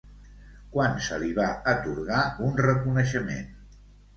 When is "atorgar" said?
1.75-2.25